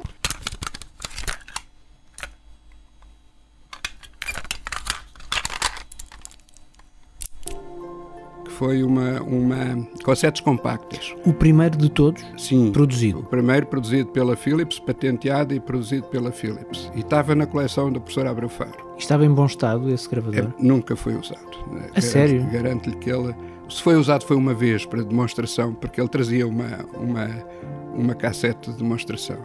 Que 8.45 8.51
foi 8.51 8.83
uma, 8.83 9.21
uma 9.21 9.87
cassetes 10.03 10.41
compactas. 10.41 11.13
O 11.25 11.33
primeiro 11.33 11.77
de 11.77 11.89
todos 11.89 12.23
Sim. 12.37 12.69
O 12.69 12.71
produzido. 12.73 13.23
primeiro 13.23 13.65
produzido 13.67 14.09
pela 14.09 14.35
Philips, 14.35 14.79
patenteado 14.79 15.53
e 15.53 15.59
produzido 15.59 16.03
pela 16.07 16.31
Philips. 16.31 16.91
E 16.93 16.99
estava 16.99 17.33
na 17.35 17.45
coleção 17.45 17.91
do 17.91 18.01
professor 18.01 18.27
Abreu 18.27 18.49
Faro. 18.49 18.93
Estava 18.97 19.25
em 19.25 19.29
bom 19.33 19.45
estado 19.45 19.89
esse 19.89 20.07
É, 20.07 20.11
gravador. 20.11 20.53
nunca 20.59 20.95
foi 20.95 21.15
usado. 21.15 21.39
né? 21.71 21.79
Garanto- 21.81 22.01
sério? 22.01 22.45
Garanto-lhe 22.51 22.95
que 22.97 23.09
ele. 23.09 23.33
Se 23.73 23.81
foi 23.81 23.95
usado, 23.95 24.23
foi 24.23 24.37
uma 24.37 24.53
vez 24.53 24.85
para 24.85 25.03
demonstração, 25.03 25.73
porque 25.73 25.99
ele 25.99 26.07
trazia 26.07 26.47
uma, 26.47 26.85
uma, 26.93 27.27
uma 27.95 28.13
cassete 28.13 28.71
de 28.71 28.77
demonstração. 28.77 29.37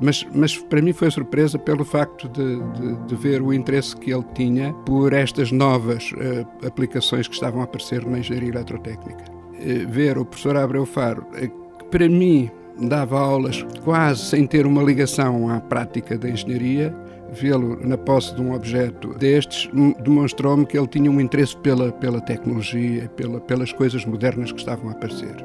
Mas, 0.00 0.24
mas 0.32 0.56
para 0.56 0.80
mim 0.80 0.92
foi 0.92 1.10
surpresa 1.10 1.58
pelo 1.58 1.84
facto 1.84 2.28
de, 2.28 2.60
de, 2.72 3.06
de 3.06 3.14
ver 3.16 3.42
o 3.42 3.52
interesse 3.52 3.96
que 3.96 4.12
ele 4.12 4.24
tinha 4.32 4.72
por 4.72 5.12
estas 5.12 5.50
novas 5.50 6.12
eh, 6.18 6.46
aplicações 6.64 7.26
que 7.26 7.34
estavam 7.34 7.62
a 7.62 7.64
aparecer 7.64 8.06
na 8.06 8.20
engenharia 8.20 8.50
eletrotécnica. 8.50 9.24
Eh, 9.58 9.86
ver 9.88 10.18
o 10.18 10.24
professor 10.24 10.56
Abreu 10.56 10.86
Faro, 10.86 11.26
eh, 11.34 11.48
que 11.48 11.84
para 11.90 12.08
mim 12.08 12.48
dava 12.78 13.18
aulas 13.18 13.66
quase 13.82 14.20
sem 14.20 14.46
ter 14.46 14.66
uma 14.66 14.82
ligação 14.82 15.48
à 15.48 15.60
prática 15.60 16.16
da 16.16 16.28
engenharia, 16.28 16.94
vê-lo 17.36 17.78
na 17.86 17.98
posse 17.98 18.34
de 18.34 18.40
um 18.40 18.54
objeto 18.54 19.14
destes 19.14 19.70
demonstrou-me 20.00 20.66
que 20.66 20.78
ele 20.78 20.86
tinha 20.86 21.10
um 21.10 21.20
interesse 21.20 21.56
pela, 21.58 21.92
pela 21.92 22.20
tecnologia, 22.20 23.08
pela, 23.16 23.40
pelas 23.40 23.72
coisas 23.72 24.04
modernas 24.04 24.52
que 24.52 24.58
estavam 24.58 24.88
a 24.88 24.92
aparecer. 24.92 25.36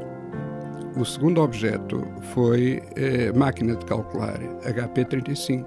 O 0.98 1.06
segundo 1.06 1.42
objeto 1.42 2.06
foi 2.34 2.82
a 3.32 3.38
máquina 3.38 3.76
de 3.76 3.86
calcular 3.86 4.40
HP35, 4.64 5.66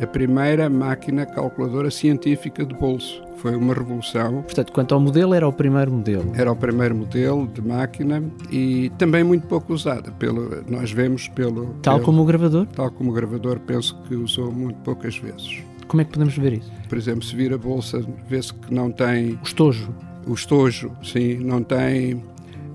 a 0.00 0.06
primeira 0.06 0.68
máquina 0.68 1.26
calculadora 1.26 1.90
científica 1.90 2.64
de 2.64 2.74
bolso. 2.74 3.22
Foi 3.40 3.56
uma 3.56 3.72
revolução. 3.72 4.42
Portanto, 4.42 4.72
quanto 4.72 4.94
ao 4.94 5.00
modelo, 5.00 5.32
era 5.34 5.48
o 5.48 5.52
primeiro 5.52 5.90
modelo. 5.90 6.30
Era 6.34 6.52
o 6.52 6.56
primeiro 6.56 6.94
modelo 6.94 7.46
de 7.48 7.62
máquina 7.62 8.22
e 8.50 8.90
também 8.98 9.24
muito 9.24 9.46
pouco 9.46 9.72
usada. 9.72 10.10
Pelo, 10.12 10.62
nós 10.68 10.92
vemos 10.92 11.26
pelo. 11.28 11.74
Tal 11.82 11.94
pelo- 11.94 12.04
como 12.06 12.22
o 12.22 12.24
gravador. 12.26 12.66
Tal 12.66 12.90
como 12.90 13.10
o 13.10 13.12
gravador, 13.14 13.58
penso 13.60 13.96
que 14.06 14.14
usou 14.14 14.52
muito 14.52 14.78
poucas 14.80 15.16
vezes. 15.16 15.62
Como 15.88 16.00
é 16.02 16.04
que 16.04 16.12
podemos 16.12 16.36
ver 16.36 16.52
isso? 16.52 16.70
Por 16.88 16.98
exemplo, 16.98 17.22
se 17.24 17.34
vir 17.34 17.52
a 17.52 17.58
bolsa, 17.58 18.04
vê-se 18.28 18.52
que 18.54 18.72
não 18.72 18.90
tem 18.92 19.32
O 19.32 19.42
estojo. 19.44 19.88
o 20.26 20.34
estojo, 20.34 20.92
sim, 21.02 21.38
não 21.38 21.62
tem 21.62 22.22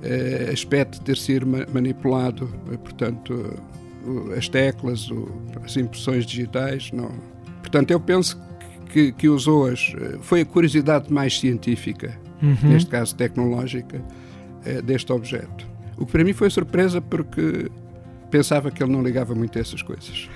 eh, 0.01 0.49
aspecto 0.51 0.95
de 0.99 1.01
ter 1.01 1.17
sido 1.17 1.45
ma- 1.47 1.65
manipulado, 1.73 2.47
portanto, 2.83 3.53
as 4.37 4.49
teclas, 4.49 5.09
as 5.63 5.77
impressões 5.77 6.25
digitais, 6.25 6.91
não. 6.91 7.09
Portanto, 7.61 7.91
eu 7.91 7.99
penso 7.99 8.39
que, 8.95 9.11
que 9.11 9.27
usou-as, 9.27 9.93
eh, 9.99 10.17
foi 10.21 10.39
a 10.41 10.45
curiosidade 10.45 11.11
mais 11.11 11.37
científica, 11.37 12.17
Uhum. 12.41 12.55
neste 12.69 12.89
caso 12.89 13.13
tecnológica, 13.13 14.01
eh, 14.65 14.81
deste 14.81 15.11
objeto. 15.11 15.67
O 15.97 16.05
que 16.05 16.13
para 16.13 16.23
mim 16.23 16.31
foi 16.31 16.49
surpresa 16.49 17.01
porque 17.01 17.69
pensava 18.31 18.71
que 18.71 18.81
ele 18.81 18.93
não 18.93 19.03
ligava 19.03 19.35
muito 19.35 19.57
a 19.57 19.61
essas 19.61 19.81
coisas. 19.81 20.29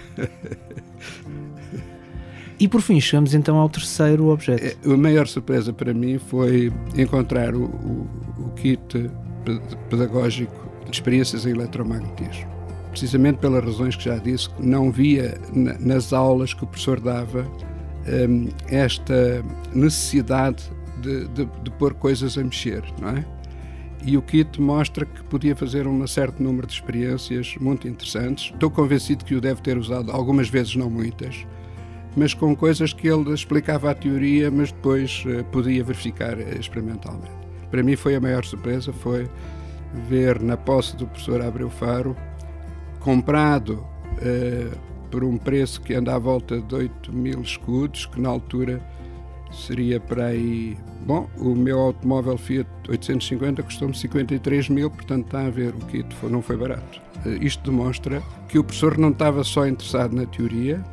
E 2.59 2.67
por 2.67 2.81
fim, 2.81 2.99
chegamos 2.99 3.33
então 3.33 3.55
ao 3.57 3.69
terceiro 3.69 4.27
objeto. 4.27 4.61
Eh, 4.61 4.75
A 4.93 4.97
maior 4.97 5.25
surpresa 5.27 5.71
para 5.71 5.93
mim 5.93 6.17
foi 6.19 6.69
encontrar 6.97 7.55
o, 7.55 7.63
o- 7.63 8.07
o 8.39 8.49
kit 8.57 9.09
pe- 9.45 9.61
pedagógico 9.89 10.69
de 10.85 10.91
experiências 10.91 11.45
em 11.45 11.51
eletromagnetismo. 11.51 12.49
Precisamente 12.91 13.37
pelas 13.37 13.63
razões 13.63 13.95
que 13.95 14.03
já 14.03 14.17
disse, 14.17 14.49
não 14.59 14.91
via 14.91 15.39
na- 15.53 15.77
nas 15.79 16.11
aulas 16.11 16.53
que 16.53 16.63
o 16.65 16.67
professor 16.67 16.99
dava 16.99 17.43
hum, 18.27 18.49
esta 18.67 19.43
necessidade 19.73 20.63
de, 21.01 21.27
de, 21.27 21.45
de 21.45 21.71
pôr 21.71 21.93
coisas 21.93 22.37
a 22.37 22.43
mexer, 22.43 22.83
não 22.99 23.09
é? 23.09 23.25
E 24.05 24.17
o 24.17 24.21
kit 24.21 24.61
mostra 24.61 25.05
que 25.05 25.23
podia 25.23 25.55
fazer 25.55 25.85
um 25.85 26.05
certo 26.07 26.41
número 26.41 26.65
de 26.65 26.73
experiências 26.73 27.55
muito 27.59 27.87
interessantes. 27.87 28.51
Estou 28.53 28.71
convencido 28.71 29.25
que 29.25 29.35
o 29.35 29.41
deve 29.41 29.61
ter 29.61 29.77
usado 29.77 30.11
algumas 30.11 30.47
vezes, 30.47 30.75
não 30.75 30.89
muitas, 30.89 31.45
mas 32.15 32.33
com 32.33 32.55
coisas 32.55 32.93
que 32.93 33.07
ele 33.07 33.33
explicava 33.33 33.91
a 33.91 33.93
teoria, 33.93 34.49
mas 34.49 34.71
depois 34.71 35.23
eh, 35.27 35.43
podia 35.43 35.83
verificar 35.83 36.39
experimentalmente. 36.57 37.31
Para 37.69 37.83
mim 37.83 37.95
foi 37.95 38.15
a 38.15 38.21
maior 38.21 38.45
surpresa, 38.45 38.93
foi 38.93 39.29
ver 40.07 40.41
na 40.41 40.55
posse 40.55 40.95
do 40.95 41.05
professor 41.05 41.41
Abreu 41.41 41.69
Faro, 41.69 42.15
comprado 42.99 43.85
eh, 44.21 44.69
por 45.09 45.23
um 45.23 45.37
preço 45.37 45.81
que 45.81 45.93
anda 45.93 46.15
à 46.15 46.19
volta 46.19 46.59
de 46.61 46.75
8 46.75 47.13
mil 47.13 47.41
escudos, 47.41 48.05
que 48.05 48.19
na 48.19 48.29
altura 48.29 48.81
seria 49.51 49.99
para 49.99 50.27
aí... 50.27 50.77
Bom, 51.05 51.29
o 51.37 51.55
meu 51.55 51.79
automóvel 51.79 52.37
Fiat 52.37 52.69
850 52.87 53.63
custou-me 53.63 53.95
53 53.95 54.69
mil, 54.69 54.91
portanto 54.91 55.25
está 55.25 55.45
a 55.45 55.49
ver, 55.49 55.73
o 55.73 55.85
kit 55.85 56.07
não 56.23 56.41
foi 56.41 56.57
barato. 56.57 57.01
Eh, 57.25 57.39
Isto 57.41 57.71
demonstra 57.71 58.21
que 58.47 58.59
o 58.59 58.63
professor 58.63 58.97
não 58.97 59.09
estava 59.09 59.43
só 59.43 59.65
interessado 59.65 60.15
na 60.15 60.25
teoria, 60.25 60.83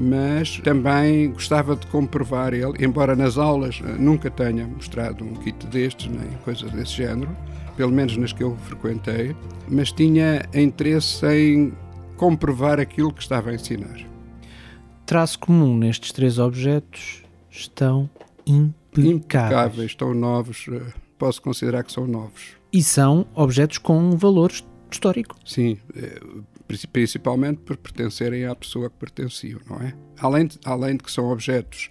mas 0.00 0.58
também 0.58 1.30
gostava 1.30 1.76
de 1.76 1.86
comprovar 1.86 2.54
ele, 2.54 2.72
embora 2.84 3.14
nas 3.14 3.38
aulas 3.38 3.80
eh, 3.84 3.92
nunca 3.98 4.30
tenha 4.30 4.66
mostrado 4.66 5.24
um 5.24 5.34
kit 5.34 5.66
destes, 5.68 6.08
nem 6.10 6.28
coisas 6.44 6.70
desse 6.72 6.92
género, 6.96 7.30
pelo 7.76 7.92
menos 7.92 8.16
nas 8.16 8.32
que 8.32 8.42
eu 8.42 8.56
frequentei, 8.64 9.34
mas 9.68 9.92
tinha 9.92 10.42
interesse 10.54 11.24
em 11.26 11.72
comprovar 12.16 12.78
aquilo 12.80 13.12
que 13.12 13.22
estava 13.22 13.50
a 13.50 13.54
ensinar. 13.54 13.98
Traço 15.06 15.38
comum 15.38 15.76
nestes 15.76 16.12
três 16.12 16.38
objetos 16.38 17.22
estão 17.50 18.08
impecáveis. 18.46 19.16
Impecáveis, 19.16 19.90
estão 19.90 20.14
novos, 20.14 20.66
eh, 20.70 20.92
posso 21.18 21.42
considerar 21.42 21.82
que 21.84 21.92
são 21.92 22.06
novos. 22.06 22.56
E 22.72 22.82
são 22.82 23.26
objetos 23.34 23.78
com 23.78 24.16
valor 24.16 24.50
histórico. 24.90 25.36
Sim, 25.44 25.78
eh, 25.96 26.20
princi- 26.66 26.86
principalmente 26.86 27.58
por 27.60 27.76
pertencerem 27.76 28.46
à 28.46 28.54
pessoa 28.54 28.88
que 28.88 28.96
pertenciam, 28.96 29.60
não 29.68 29.76
é? 29.76 29.92
Além 30.18 30.46
de, 30.46 30.58
além 30.64 30.96
de 30.96 31.02
que 31.02 31.10
são 31.12 31.30
objetos 31.30 31.90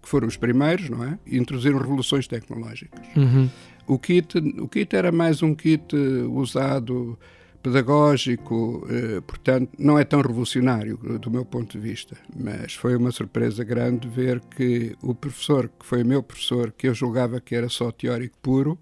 que 0.00 0.08
foram 0.08 0.26
os 0.26 0.36
primeiros, 0.36 0.88
não 0.88 1.04
é? 1.04 1.18
E 1.26 1.36
introduziram 1.38 1.78
revoluções 1.78 2.26
tecnológicas. 2.26 3.04
Uhum. 3.16 3.48
O 3.86 3.98
kit, 3.98 4.38
o 4.38 4.68
kit 4.68 4.94
era 4.96 5.10
mais 5.12 5.42
um 5.42 5.54
kit 5.54 5.94
eh, 5.94 5.98
usado 6.28 7.18
pedagógico, 7.62 8.86
eh, 8.90 9.20
portanto, 9.20 9.70
não 9.78 9.98
é 9.98 10.04
tão 10.04 10.20
revolucionário 10.20 10.98
eh, 11.04 11.18
do 11.18 11.30
meu 11.30 11.44
ponto 11.44 11.78
de 11.78 11.78
vista, 11.78 12.16
mas 12.36 12.74
foi 12.74 12.96
uma 12.96 13.12
surpresa 13.12 13.62
grande 13.62 14.08
ver 14.08 14.40
que 14.40 14.96
o 15.00 15.14
professor, 15.14 15.68
que 15.68 15.86
foi 15.86 16.02
o 16.02 16.06
meu 16.06 16.22
professor, 16.22 16.72
que 16.76 16.88
eu 16.88 16.94
julgava 16.94 17.40
que 17.40 17.54
era 17.54 17.68
só 17.68 17.92
teórico 17.92 18.36
puro, 18.42 18.78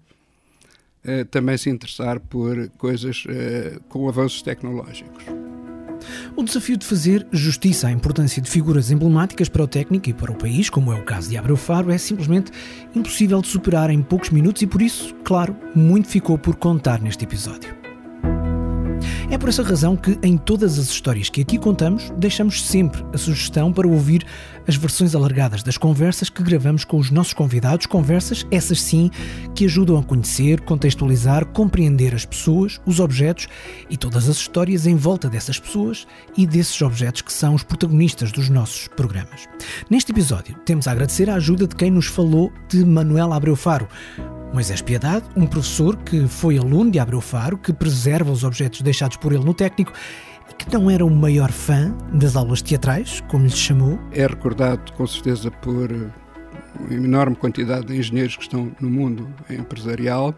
eh, 1.03 1.23
também 1.25 1.57
se 1.57 1.69
interessar 1.69 2.19
por 2.19 2.69
coisas 2.77 3.23
com 3.87 4.07
avanços 4.09 4.41
tecnológicos. 4.41 5.23
O 6.35 6.41
desafio 6.41 6.77
de 6.77 6.85
fazer 6.85 7.27
justiça 7.31 7.87
à 7.87 7.91
importância 7.91 8.41
de 8.41 8.49
figuras 8.49 8.89
emblemáticas 8.89 9.47
para 9.47 9.63
o 9.63 9.67
técnico 9.67 10.09
e 10.09 10.13
para 10.13 10.31
o 10.31 10.35
país, 10.35 10.69
como 10.69 10.91
é 10.91 10.95
o 10.95 11.03
caso 11.03 11.29
de 11.29 11.37
Abreu 11.37 11.55
Faro, 11.55 11.91
é 11.91 11.97
simplesmente 11.97 12.51
impossível 12.95 13.39
de 13.41 13.47
superar 13.47 13.91
em 13.91 14.01
poucos 14.01 14.31
minutos 14.31 14.63
e 14.63 14.67
por 14.67 14.81
isso, 14.81 15.13
claro, 15.23 15.55
muito 15.75 16.07
ficou 16.07 16.39
por 16.39 16.55
contar 16.55 16.99
neste 16.99 17.23
episódio. 17.23 17.80
Por 19.41 19.49
essa 19.49 19.63
razão 19.63 19.97
que 19.97 20.19
em 20.21 20.37
todas 20.37 20.77
as 20.77 20.85
histórias 20.85 21.27
que 21.27 21.41
aqui 21.41 21.57
contamos, 21.57 22.11
deixamos 22.15 22.63
sempre 22.63 23.03
a 23.11 23.17
sugestão 23.17 23.73
para 23.73 23.87
ouvir 23.87 24.23
as 24.67 24.75
versões 24.75 25.15
alargadas 25.15 25.63
das 25.63 25.79
conversas 25.79 26.29
que 26.29 26.43
gravamos 26.43 26.85
com 26.85 26.97
os 26.97 27.09
nossos 27.09 27.33
convidados, 27.33 27.87
conversas 27.87 28.45
essas 28.51 28.79
sim 28.79 29.09
que 29.55 29.65
ajudam 29.65 29.97
a 29.97 30.03
conhecer, 30.03 30.61
contextualizar, 30.61 31.43
compreender 31.47 32.13
as 32.13 32.23
pessoas, 32.23 32.79
os 32.85 32.99
objetos 32.99 33.47
e 33.89 33.97
todas 33.97 34.29
as 34.29 34.37
histórias 34.37 34.85
em 34.85 34.95
volta 34.95 35.27
dessas 35.27 35.59
pessoas 35.59 36.05
e 36.37 36.45
desses 36.45 36.79
objetos 36.79 37.23
que 37.23 37.33
são 37.33 37.55
os 37.55 37.63
protagonistas 37.63 38.31
dos 38.31 38.47
nossos 38.47 38.87
programas. 38.89 39.49
Neste 39.89 40.11
episódio, 40.11 40.55
temos 40.65 40.87
a 40.87 40.91
agradecer 40.91 41.31
a 41.31 41.35
ajuda 41.35 41.65
de 41.65 41.75
quem 41.75 41.89
nos 41.89 42.05
falou 42.05 42.53
de 42.69 42.85
Manuel 42.85 43.33
Abreu 43.33 43.55
Faro, 43.55 43.87
Moisés 44.53 44.81
Piedade, 44.81 45.25
um 45.35 45.47
professor 45.47 45.95
que 45.95 46.27
foi 46.27 46.57
aluno 46.57 46.91
de 46.91 46.99
Abreu 46.99 47.21
Faro, 47.21 47.57
que 47.57 47.71
preserva 47.71 48.31
os 48.31 48.43
objetos 48.43 48.81
deixados 48.81 49.15
por 49.15 49.31
ele 49.31 49.45
no 49.45 49.53
técnico 49.53 49.93
e 50.49 50.53
que 50.53 50.71
não 50.73 50.89
era 50.89 51.05
o 51.05 51.09
maior 51.09 51.51
fã 51.51 51.95
das 52.13 52.35
aulas 52.35 52.61
teatrais, 52.61 53.23
como 53.29 53.45
lhe 53.45 53.49
chamou. 53.49 53.97
É 54.11 54.27
recordado 54.27 54.91
com 54.93 55.07
certeza 55.07 55.49
por 55.49 55.89
uma 56.77 56.93
enorme 56.93 57.35
quantidade 57.35 57.87
de 57.87 57.97
engenheiros 57.97 58.35
que 58.35 58.43
estão 58.43 58.71
no 58.81 58.89
mundo 58.89 59.27
empresarial 59.49 60.35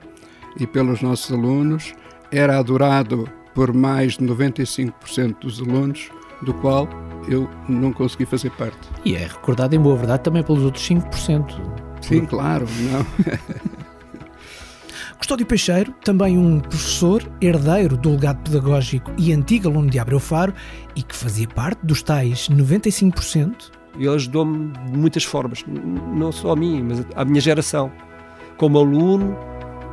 e 0.59 0.67
pelos 0.67 1.01
nossos 1.01 1.31
alunos. 1.31 1.93
Era 2.31 2.59
adorado 2.59 3.27
por 3.55 3.73
mais 3.73 4.17
de 4.17 4.25
95% 4.25 5.39
dos 5.39 5.59
alunos, 5.59 6.09
do 6.43 6.53
qual 6.55 6.87
eu 7.27 7.49
não 7.67 7.91
consegui 7.91 8.25
fazer 8.25 8.51
parte. 8.51 8.77
E 9.05 9.15
é 9.15 9.25
recordado, 9.25 9.73
em 9.75 9.79
boa 9.79 9.95
verdade, 9.95 10.23
também 10.23 10.43
pelos 10.43 10.63
outros 10.63 10.87
5%. 10.87 11.83
Sim, 12.01 12.25
claro, 12.25 12.67
não. 12.91 13.72
Custódio 15.23 15.45
Peixeiro, 15.45 15.93
também 16.03 16.37
um 16.37 16.59
professor, 16.59 17.23
herdeiro 17.39 17.95
do 17.95 18.11
legado 18.11 18.43
pedagógico 18.43 19.09
e 19.17 19.31
antigo 19.31 19.69
aluno 19.69 19.89
de 19.89 19.97
Abreu 19.97 20.19
Faro 20.19 20.53
e 20.97 21.01
que 21.01 21.15
fazia 21.15 21.47
parte 21.47 21.79
dos 21.81 22.03
tais 22.03 22.49
95%. 22.49 23.71
Ele 23.97 24.09
ajudou-me 24.09 24.73
de 24.91 24.97
muitas 24.97 25.23
formas, 25.23 25.63
não 25.65 26.29
só 26.29 26.51
a 26.51 26.55
mim, 26.57 26.83
mas 26.83 27.05
à 27.15 27.23
minha 27.23 27.39
geração, 27.39 27.89
como 28.57 28.77
aluno, 28.77 29.33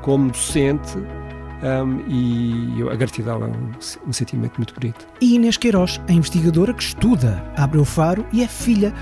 como 0.02 0.32
docente, 0.32 0.98
um, 0.98 2.00
e 2.08 2.82
a 2.90 2.96
gratidão 2.96 3.44
é 3.44 3.46
um, 3.46 4.08
um, 4.08 4.12
sentimento 4.12 4.56
muito 4.56 4.74
bonito. 4.74 5.06
E 5.20 5.36
Inês 5.36 5.56
Queiroz, 5.56 6.00
a 6.08 6.12
investigadora 6.12 6.74
que 6.74 6.82
estuda 6.82 7.40
Abreu 7.56 7.84
Faro 7.84 8.26
e 8.32 8.42
é 8.42 8.48
filha 8.48 8.92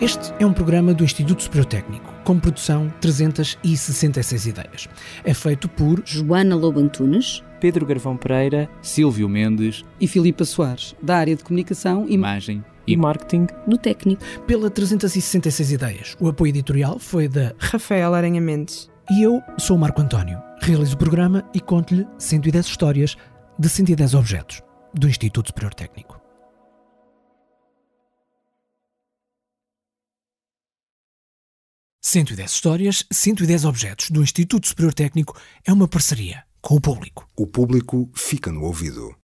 Este 0.00 0.32
é 0.38 0.46
um 0.46 0.52
programa 0.52 0.94
do 0.94 1.02
Instituto 1.04 1.42
Superior 1.42 1.66
Técnico, 1.66 2.14
com 2.28 2.38
produção 2.38 2.92
366 3.00 4.46
ideias. 4.48 4.86
É 5.24 5.32
feito 5.32 5.66
por 5.66 6.02
Joana 6.04 6.54
Lobo 6.54 6.78
Antunes, 6.78 7.42
Pedro 7.58 7.86
Garvão 7.86 8.18
Pereira, 8.18 8.68
Silvio 8.82 9.26
Mendes 9.30 9.82
e 9.98 10.06
Filipa 10.06 10.44
Soares, 10.44 10.94
da 11.00 11.16
área 11.16 11.34
de 11.34 11.42
comunicação, 11.42 12.04
imagem 12.06 12.62
e 12.86 12.98
marketing 12.98 13.46
no 13.66 13.78
técnico. 13.78 14.22
Pela 14.46 14.68
366 14.68 15.72
ideias. 15.72 16.16
O 16.20 16.28
apoio 16.28 16.50
editorial 16.50 16.98
foi 16.98 17.28
da 17.28 17.54
Rafael 17.58 18.12
Aranha 18.12 18.42
Mendes. 18.42 18.90
E 19.10 19.22
eu 19.22 19.42
sou 19.56 19.78
o 19.78 19.80
Marco 19.80 20.02
António. 20.02 20.38
Realizo 20.60 20.96
o 20.96 20.98
programa 20.98 21.42
e 21.54 21.60
conto-lhe 21.60 22.06
110 22.18 22.66
histórias 22.66 23.16
de 23.58 23.70
110 23.70 24.12
objetos 24.12 24.62
do 24.92 25.08
Instituto 25.08 25.46
Superior 25.46 25.72
Técnico. 25.72 26.27
110 32.08 32.50
histórias, 32.50 33.04
110 33.12 33.66
objetos 33.66 34.10
do 34.10 34.22
Instituto 34.22 34.66
Superior 34.66 34.94
Técnico 34.94 35.38
é 35.62 35.70
uma 35.70 35.86
parceria 35.86 36.42
com 36.62 36.74
o 36.74 36.80
público. 36.80 37.28
O 37.36 37.46
público 37.46 38.10
fica 38.14 38.50
no 38.50 38.62
ouvido. 38.62 39.17